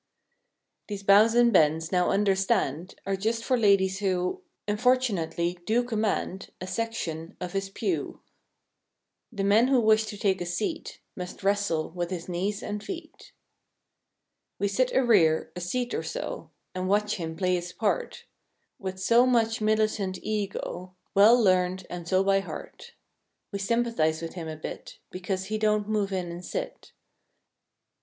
[0.87, 2.95] These "bows and bends," now understand.
[3.05, 4.41] Are just for ladies who.
[4.67, 8.19] Unfortunately do' command A section of his pew.
[9.31, 13.31] The men who wish to take a seat Must wrestle with his knees and feet.
[14.57, 16.49] We sit a rear, a seat or so.
[16.73, 18.25] And watch him play his part
[18.79, 20.95] With so much militant ego.
[21.13, 22.95] Well learned and so by heart.
[23.51, 26.91] We sympathize with him a bit Because he don't move in and sit.